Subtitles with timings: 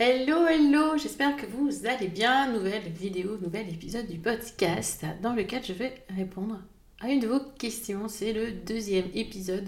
[0.00, 2.52] Hello, hello, j'espère que vous allez bien.
[2.52, 6.60] Nouvelle vidéo, nouvel épisode du podcast dans lequel je vais répondre
[7.00, 8.06] à une de vos questions.
[8.06, 9.66] C'est le deuxième épisode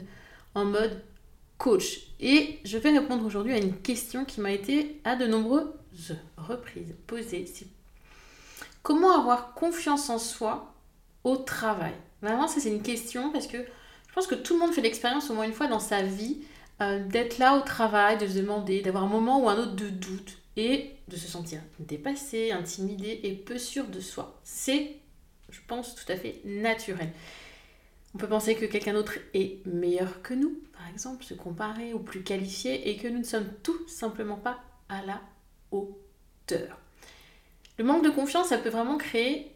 [0.54, 1.02] en mode
[1.58, 2.02] coach.
[2.20, 6.94] Et je vais répondre aujourd'hui à une question qui m'a été à de nombreuses reprises
[7.08, 7.46] posée.
[8.84, 10.72] comment avoir confiance en soi
[11.24, 11.94] au travail?
[12.22, 15.28] Vraiment, ça c'est une question parce que je pense que tout le monde fait l'expérience
[15.28, 16.42] au moins une fois dans sa vie
[16.80, 19.88] euh, d'être là au travail, de se demander, d'avoir un moment ou un autre de
[19.88, 24.40] doute et de se sentir dépassé, intimidé et peu sûr de soi.
[24.44, 24.96] C'est,
[25.50, 27.10] je pense, tout à fait naturel.
[28.14, 32.00] On peut penser que quelqu'un d'autre est meilleur que nous, par exemple, se comparer ou
[32.00, 34.58] plus qualifié, et que nous ne sommes tout simplement pas
[34.88, 35.20] à la
[35.70, 36.78] hauteur.
[37.78, 39.54] Le manque de confiance, ça peut vraiment créer,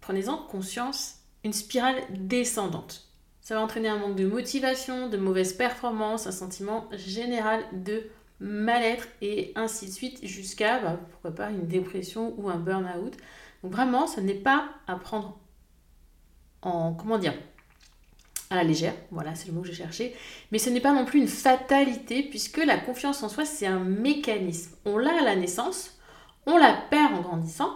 [0.00, 3.03] prenez-en conscience, une spirale descendante.
[3.44, 8.08] Ça va entraîner un manque de motivation, de mauvaise performance, un sentiment général de
[8.40, 13.14] mal-être et ainsi de suite jusqu'à, bah, pourquoi pas, une dépression ou un burn-out.
[13.62, 15.38] Donc vraiment, ce n'est pas à prendre
[16.62, 17.34] en, comment dire,
[18.48, 20.14] à la légère, voilà, c'est le mot que j'ai cherché.
[20.50, 23.80] Mais ce n'est pas non plus une fatalité, puisque la confiance en soi, c'est un
[23.80, 24.74] mécanisme.
[24.86, 25.98] On l'a à la naissance,
[26.46, 27.74] on la perd en grandissant,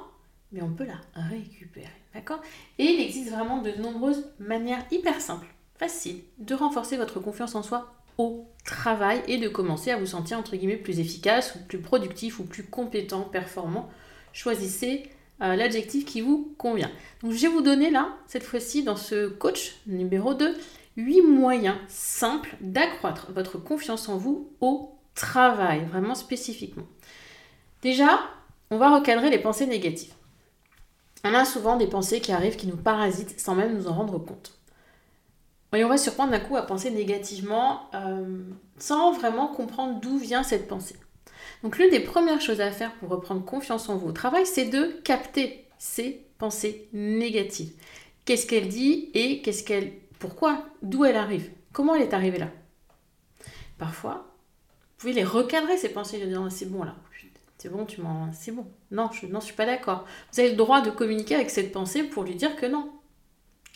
[0.50, 1.92] mais on peut la récupérer.
[2.14, 2.40] D'accord?
[2.78, 5.46] Et il existe vraiment de nombreuses manières hyper simples,
[5.78, 10.38] faciles, de renforcer votre confiance en soi au travail et de commencer à vous sentir
[10.38, 13.88] entre guillemets plus efficace ou plus productif ou plus compétent, performant.
[14.32, 15.08] Choisissez
[15.40, 16.90] euh, l'adjectif qui vous convient.
[17.22, 20.56] Donc je vais vous donner là, cette fois-ci, dans ce coach numéro 2,
[20.96, 26.86] 8 moyens simples d'accroître votre confiance en vous au travail, vraiment spécifiquement.
[27.82, 28.20] Déjà,
[28.70, 30.12] on va recadrer les pensées négatives.
[31.24, 34.18] On a souvent des pensées qui arrivent, qui nous parasitent sans même nous en rendre
[34.18, 34.57] compte.
[35.74, 38.42] Et on va surprendre d'un coup à penser négativement euh,
[38.78, 40.96] sans vraiment comprendre d'où vient cette pensée.
[41.62, 44.66] Donc l'une des premières choses à faire pour reprendre confiance en vous au travail, c'est
[44.66, 47.72] de capter ces pensées négatives.
[48.24, 51.50] Qu'est-ce qu'elle dit et qu'est-ce qu'elle pourquoi d'où elle arrive?
[51.72, 52.48] Comment elle est arrivée là?
[53.78, 54.34] Parfois,
[54.98, 56.96] vous pouvez les recadrer ces pensées en disant c'est bon là.
[57.58, 58.66] C'est bon, tu m'en c'est bon.
[58.92, 60.06] Non, je n'en suis pas d'accord.
[60.32, 62.92] Vous avez le droit de communiquer avec cette pensée pour lui dire que non.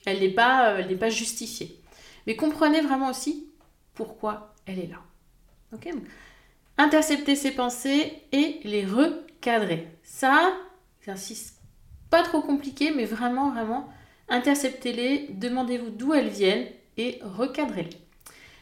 [0.07, 1.82] Elle n'est pas elle n'est pas justifiée.
[2.27, 3.49] Mais comprenez vraiment aussi
[3.95, 5.03] pourquoi elle est là.
[5.73, 5.89] OK
[6.79, 9.89] intercepter ses pensées et les recadrer.
[10.03, 10.55] Ça,
[11.03, 11.61] j'insiste,
[12.11, 13.89] pas trop compliqué, mais vraiment, vraiment,
[14.29, 17.99] interceptez-les, demandez-vous d'où elles viennent et recadrez-les.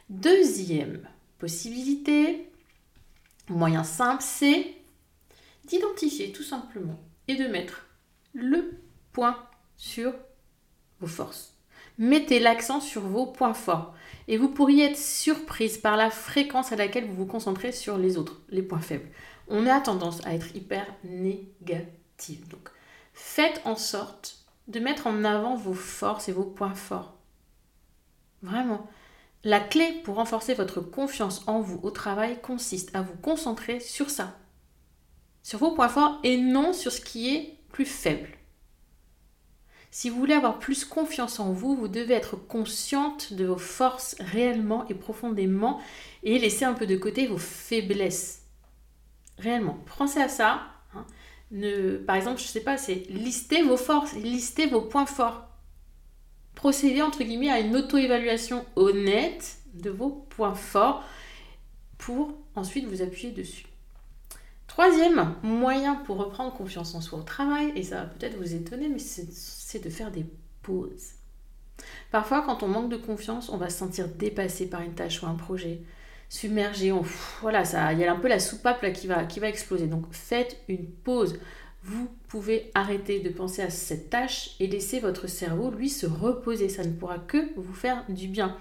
[0.08, 2.50] Deuxième possibilité,
[3.48, 4.74] moyen simple, c'est
[5.64, 7.86] d'identifier tout simplement et de mettre
[8.34, 8.80] le
[9.12, 9.36] point
[9.76, 10.12] sur
[11.00, 11.54] vos forces.
[12.00, 13.92] Mettez l'accent sur vos points forts
[14.26, 18.16] et vous pourriez être surprise par la fréquence à laquelle vous vous concentrez sur les
[18.16, 19.10] autres, les points faibles.
[19.48, 22.48] On a tendance à être hyper négatif.
[22.48, 22.70] Donc,
[23.12, 27.18] faites en sorte de mettre en avant vos forces et vos points forts.
[28.40, 28.88] Vraiment.
[29.44, 34.08] La clé pour renforcer votre confiance en vous au travail consiste à vous concentrer sur
[34.08, 34.38] ça,
[35.42, 38.39] sur vos points forts et non sur ce qui est plus faible.
[39.92, 44.14] Si vous voulez avoir plus confiance en vous, vous devez être consciente de vos forces
[44.20, 45.80] réellement et profondément
[46.22, 48.46] et laisser un peu de côté vos faiblesses.
[49.38, 49.78] Réellement.
[49.98, 50.62] Pensez à ça.
[50.94, 51.06] Hein.
[52.06, 55.48] par exemple, je ne sais pas, c'est lister vos forces, lister vos points forts.
[56.54, 61.02] Procédez entre guillemets à une auto-évaluation honnête de vos points forts
[61.98, 63.69] pour ensuite vous appuyer dessus.
[64.80, 68.88] Troisième moyen pour reprendre confiance en soi au travail, et ça va peut-être vous étonner,
[68.88, 70.24] mais c'est de faire des
[70.62, 71.16] pauses.
[72.10, 75.26] Parfois, quand on manque de confiance, on va se sentir dépassé par une tâche ou
[75.26, 75.82] un projet,
[76.30, 76.94] submergé.
[77.42, 77.62] voilà,
[77.92, 79.86] il y a un peu la soupape qui va, qui va exploser.
[79.86, 81.38] Donc, faites une pause.
[81.82, 86.70] Vous pouvez arrêter de penser à cette tâche et laisser votre cerveau, lui, se reposer.
[86.70, 88.56] Ça ne pourra que vous faire du bien.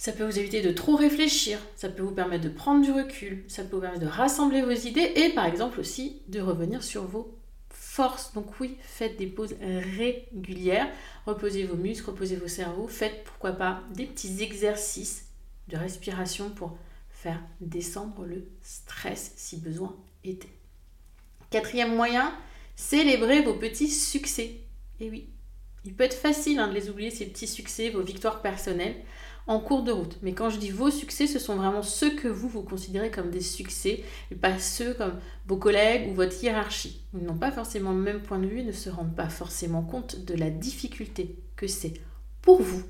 [0.00, 3.44] Ça peut vous éviter de trop réfléchir, ça peut vous permettre de prendre du recul,
[3.48, 7.04] ça peut vous permettre de rassembler vos idées et par exemple aussi de revenir sur
[7.04, 7.36] vos
[7.68, 8.32] forces.
[8.32, 10.88] Donc oui, faites des pauses régulières,
[11.26, 15.26] reposez vos muscles, reposez vos cerveaux, faites pourquoi pas des petits exercices
[15.68, 16.78] de respiration pour
[17.10, 19.94] faire descendre le stress si besoin
[20.24, 20.48] était.
[21.50, 22.32] Quatrième moyen,
[22.74, 24.60] célébrez vos petits succès.
[24.98, 25.28] Et oui,
[25.84, 28.96] il peut être facile hein, de les oublier, ces petits succès, vos victoires personnelles
[29.50, 30.16] en cours de route.
[30.22, 33.30] Mais quand je dis vos succès, ce sont vraiment ceux que vous, vous considérez comme
[33.30, 35.18] des succès et pas ceux comme
[35.48, 37.02] vos collègues ou votre hiérarchie.
[37.14, 40.24] Ils n'ont pas forcément le même point de vue ne se rendent pas forcément compte
[40.24, 41.94] de la difficulté que c'est
[42.42, 42.84] pour vous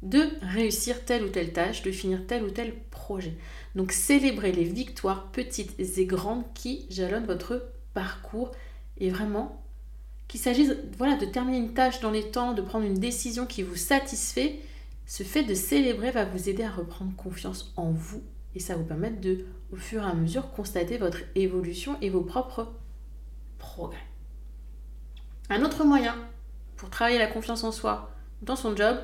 [0.00, 3.36] de réussir telle ou telle tâche, de finir tel ou tel projet.
[3.74, 8.52] Donc célébrez les victoires petites et grandes qui jalonnent votre parcours
[8.96, 9.62] et vraiment
[10.28, 13.62] qu'il s'agisse voilà, de terminer une tâche dans les temps, de prendre une décision qui
[13.62, 14.60] vous satisfait
[15.10, 18.22] ce fait de célébrer va vous aider à reprendre confiance en vous
[18.54, 22.20] et ça vous permettre de, au fur et à mesure, constater votre évolution et vos
[22.20, 22.72] propres
[23.58, 24.06] progrès.
[25.48, 26.14] Un autre moyen
[26.76, 28.98] pour travailler la confiance en soi dans son job,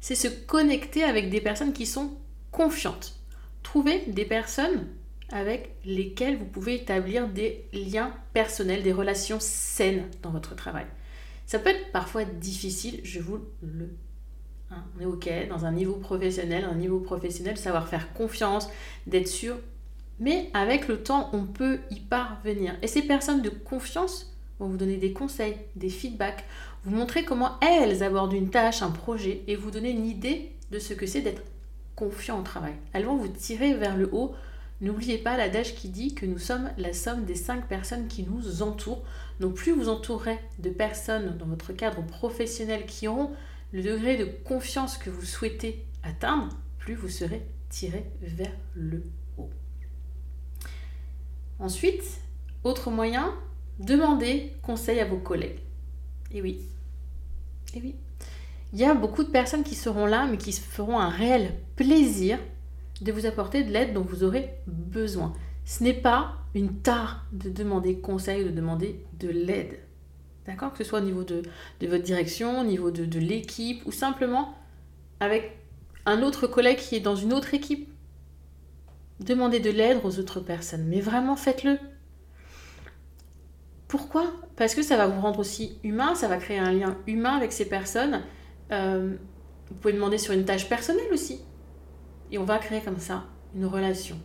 [0.00, 2.16] c'est se connecter avec des personnes qui sont
[2.50, 3.20] confiantes.
[3.62, 4.88] Trouver des personnes
[5.30, 10.86] avec lesquelles vous pouvez établir des liens personnels, des relations saines dans votre travail.
[11.44, 13.90] Ça peut être parfois difficile, je vous le
[14.72, 18.68] Hein, on est OK dans un niveau professionnel, un niveau professionnel, savoir faire confiance,
[19.06, 19.56] d'être sûr.
[20.18, 22.74] Mais avec le temps, on peut y parvenir.
[22.80, 26.44] Et ces personnes de confiance vont vous donner des conseils, des feedbacks,
[26.84, 30.78] vous montrer comment elles abordent une tâche, un projet, et vous donner une idée de
[30.78, 31.42] ce que c'est d'être
[31.96, 32.74] confiant au travail.
[32.92, 34.34] Elles vont vous tirer vers le haut.
[34.80, 38.62] N'oubliez pas l'adage qui dit que nous sommes la somme des cinq personnes qui nous
[38.62, 39.02] entourent.
[39.38, 43.30] Donc plus vous entourez de personnes dans votre cadre professionnel qui auront
[43.72, 49.02] le degré de confiance que vous souhaitez atteindre, plus vous serez tiré vers le
[49.38, 49.50] haut.
[51.58, 52.20] Ensuite,
[52.64, 53.34] autre moyen,
[53.78, 55.60] demandez conseil à vos collègues.
[56.30, 56.60] Et oui,
[57.74, 57.94] et oui.
[58.72, 61.54] Il y a beaucoup de personnes qui seront là, mais qui se feront un réel
[61.76, 62.38] plaisir
[63.00, 65.34] de vous apporter de l'aide dont vous aurez besoin.
[65.64, 69.78] Ce n'est pas une tare de demander conseil ou de demander de l'aide.
[70.46, 71.42] D'accord Que ce soit au niveau de,
[71.80, 74.56] votre direction, au niveau de, de l'équipe, ou simplement
[75.20, 75.58] avec
[76.04, 77.88] un autre collègue qui est dans une autre équipe.
[79.20, 81.78] Demandez de l'aide aux autres personnes, mais vraiment faites-le.
[83.86, 84.32] Pourquoi?
[84.56, 87.52] Parce que ça va vous rendre aussi humain, ça va créer un lien humain avec
[87.52, 88.22] ces personnes.
[88.72, 89.14] Euh,
[89.68, 91.40] vous pouvez demander sur une tâche personnelle aussi.
[92.30, 93.24] Et on va créer comme ça
[93.54, 94.18] une relation.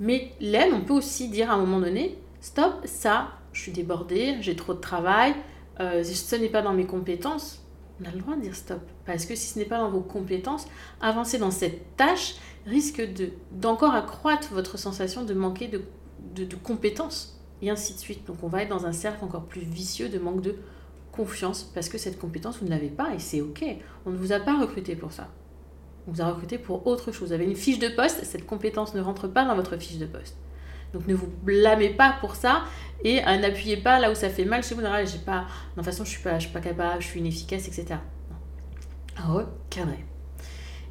[0.00, 4.36] Mais l'aide, on peut aussi dire à un moment donné, stop, ça, je suis débordée,
[4.40, 5.34] j'ai trop de travail,
[5.80, 7.64] euh, si ce n'est pas dans mes compétences,
[8.00, 8.80] on a le droit de dire stop.
[9.06, 10.66] Parce que si ce n'est pas dans vos compétences,
[11.00, 12.36] avancer dans cette tâche
[12.66, 13.06] risque
[13.52, 15.82] d'encore accroître votre sensation de manquer de,
[16.34, 17.40] de, compétences.
[17.62, 18.26] Et ainsi de suite.
[18.26, 20.56] Donc on va être dans un cercle encore plus vicieux de manque de
[21.12, 23.64] confiance parce que cette compétence, vous ne l'avez pas et c'est OK.
[24.04, 25.28] On ne vous a pas recruté pour ça.
[26.06, 27.28] On vous a recruté pour autre chose.
[27.28, 30.06] Vous avez une fiche de poste, cette compétence ne rentre pas dans votre fiche de
[30.06, 30.36] poste.
[30.94, 32.62] Donc ne vous blâmez pas pour ça
[33.02, 34.80] et euh, n'appuyez pas là où ça fait mal chez vous.
[34.80, 37.20] Non, j'ai pas, de toute façon, je suis pas, je suis pas capable, je suis
[37.20, 37.96] inefficace, etc.
[39.18, 40.04] Recadrez.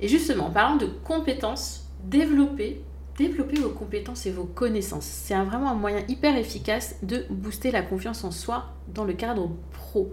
[0.02, 2.84] Et justement, en parlant de compétences, développez,
[3.18, 5.06] développez vos compétences et vos connaissances.
[5.06, 9.50] C'est vraiment un moyen hyper efficace de booster la confiance en soi dans le cadre
[9.72, 10.12] pro.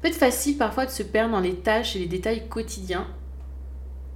[0.00, 3.08] Peut être facile parfois de se perdre dans les tâches et les détails quotidiens,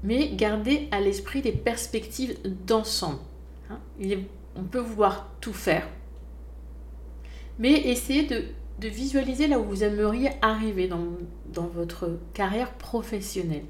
[0.04, 3.18] mais gardez à l'esprit les perspectives d'ensemble.
[3.68, 3.78] Hein.
[3.98, 5.88] Il est on peut vouloir tout faire,
[7.58, 8.44] mais essayez de,
[8.88, 13.64] visualiser là où vous aimeriez arriver dans, votre carrière professionnelle.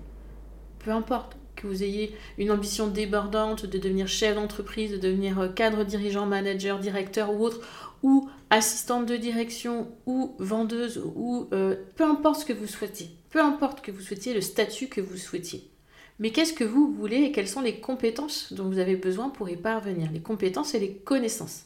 [0.79, 5.49] Peu importe que vous ayez une ambition débordante de devenir chef d'entreprise, de devenir euh,
[5.49, 7.61] cadre dirigeant, manager, directeur ou autre,
[8.03, 13.41] ou assistante de direction, ou vendeuse, ou euh, peu importe ce que vous souhaitez, peu
[13.41, 15.71] importe que vous souhaitiez le statut que vous souhaitiez.
[16.19, 19.49] Mais qu'est-ce que vous voulez et quelles sont les compétences dont vous avez besoin pour
[19.49, 20.11] y parvenir?
[20.13, 21.65] Les compétences et les connaissances.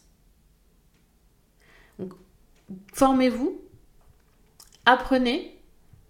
[2.93, 3.61] formez-vous,
[4.85, 5.57] apprenez,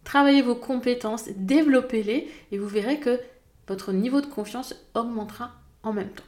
[0.05, 3.21] travaillez vos compétences, développez-les et vous verrez que
[3.69, 5.52] votre niveau de confiance augmentera
[5.83, 6.25] en même temps.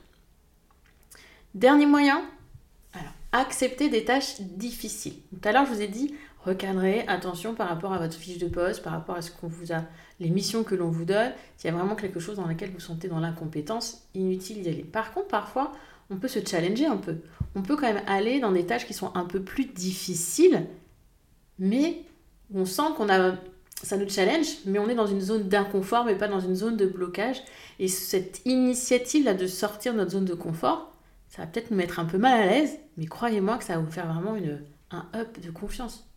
[1.54, 2.22] Dernier moyen,
[3.32, 5.16] accepter des tâches difficiles.
[5.30, 6.14] Tout à l'heure, je vous ai dit,
[6.48, 9.72] recadrer, attention par rapport à votre fiche de poste, par rapport à ce qu'on vous
[9.72, 9.84] a,
[10.20, 11.32] les missions que l'on vous donne.
[11.56, 14.84] S'il y a vraiment quelque chose dans lequel vous sentez dans l'incompétence, inutile d'y aller.
[14.84, 15.72] Par contre, parfois,
[16.10, 17.16] on peut se challenger un peu.
[17.54, 20.66] On peut quand même aller dans des tâches qui sont un peu plus difficiles,
[21.58, 22.02] mais
[22.54, 23.34] on sent qu'on a
[23.82, 26.76] ça nous challenge, mais on est dans une zone d'inconfort, mais pas dans une zone
[26.76, 27.42] de blocage.
[27.78, 30.92] Et cette initiative-là de sortir de notre zone de confort,
[31.28, 33.80] ça va peut-être nous mettre un peu mal à l'aise, mais croyez-moi que ça va
[33.80, 36.08] vous faire vraiment une, un up de confiance.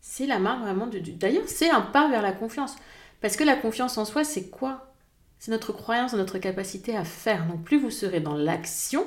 [0.00, 0.98] C'est la marque vraiment de...
[0.98, 2.76] D'ailleurs, c'est un pas vers la confiance.
[3.20, 4.92] Parce que la confiance en soi, c'est quoi?
[5.38, 7.46] C'est notre croyance, notre capacité à faire.
[7.46, 9.06] Donc plus vous serez dans l'action,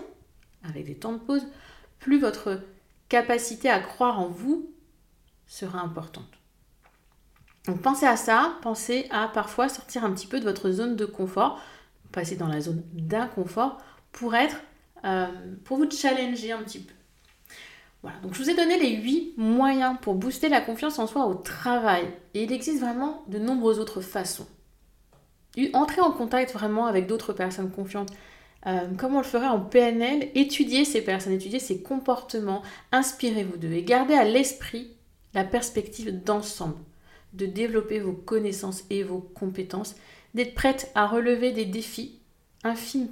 [0.63, 1.45] avec des temps de pause,
[1.99, 2.61] plus votre
[3.09, 4.71] capacité à croire en vous
[5.45, 6.29] sera importante.
[7.67, 11.05] Donc pensez à ça, pensez à parfois sortir un petit peu de votre zone de
[11.05, 11.61] confort,
[12.11, 13.77] passer dans la zone d'inconfort
[14.11, 14.57] pour être,
[15.05, 15.27] euh,
[15.63, 16.93] pour vous challenger un petit peu.
[18.03, 21.25] Voilà, donc je vous ai donné les 8 moyens pour booster la confiance en soi
[21.25, 22.05] au travail.
[22.33, 24.45] Et il existe vraiment de nombreuses autres façons.
[25.73, 28.11] Entrez en contact vraiment avec d'autres personnes confiantes.
[28.65, 33.71] Euh, comme on le ferait en PNL, étudiez ces personnes, étudiez ces comportements, inspirez-vous d'eux
[33.71, 34.91] et gardez à l'esprit
[35.33, 36.77] la perspective d'ensemble
[37.33, 39.95] de développer vos connaissances et vos compétences,
[40.33, 42.19] d'être prête à relever des défis
[42.63, 43.07] infimes.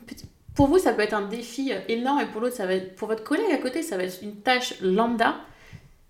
[0.56, 3.24] Pour vous, ça peut être un défi énorme et pour l'autre, ça va pour votre
[3.24, 5.36] collègue à côté, ça va être une tâche lambda.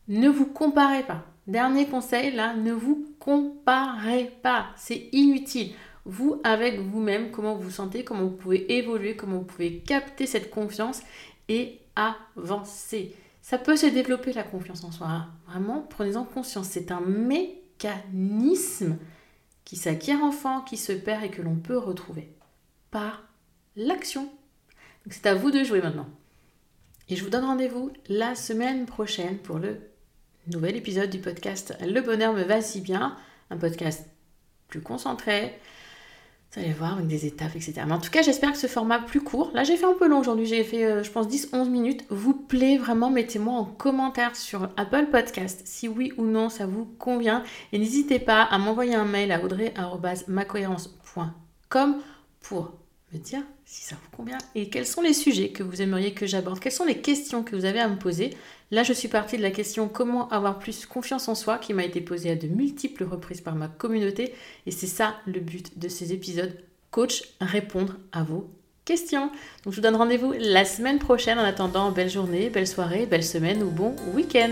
[0.07, 1.24] Ne vous comparez pas.
[1.48, 4.67] Dernier conseil là, ne vous comparez pas.
[4.75, 5.74] C'est inutile.
[6.05, 10.25] Vous avec vous-même, comment vous vous sentez, comment vous pouvez évoluer, comment vous pouvez capter
[10.25, 11.01] cette confiance
[11.48, 13.15] et avancer.
[13.41, 15.25] Ça peut se développer la confiance en soi.
[15.48, 16.67] Vraiment, prenez-en conscience.
[16.69, 18.98] C'est un mécanisme
[19.65, 22.29] qui s'acquiert enfant, qui se perd et que l'on peut retrouver
[22.89, 23.24] par
[23.75, 24.29] l'action.
[25.09, 26.07] C'est à vous de jouer maintenant.
[27.09, 29.79] Et je vous donne rendez-vous la semaine prochaine pour le
[30.47, 33.17] nouvel épisode du podcast Le bonheur me va si bien,
[33.49, 34.05] un podcast
[34.67, 35.59] plus concentré,
[36.53, 37.75] vous allez voir avec des étapes, etc.
[37.85, 40.05] Mais en tout cas, j'espère que ce format plus court, là j'ai fait un peu
[40.07, 44.35] long aujourd'hui, j'ai fait euh, je pense 10-11 minutes, vous plaît vraiment, mettez-moi en commentaire
[44.35, 47.45] sur Apple Podcast si oui ou non ça vous convient.
[47.71, 52.01] Et n'hésitez pas à m'envoyer un mail à audrey.macohérence.com
[52.41, 52.73] pour
[53.13, 56.25] me dire si ça vous convient et quels sont les sujets que vous aimeriez que
[56.25, 58.31] j'aborde, quelles sont les questions que vous avez à me poser?
[58.69, 61.85] Là, je suis partie de la question comment avoir plus confiance en soi qui m'a
[61.85, 64.33] été posée à de multiples reprises par ma communauté
[64.65, 66.53] et c'est ça le but de ces épisodes
[66.91, 68.49] coach répondre à vos
[68.83, 69.27] questions.
[69.63, 73.23] Donc je vous donne rendez-vous la semaine prochaine en attendant belle journée, belle soirée, belle
[73.23, 74.51] semaine ou bon week-end.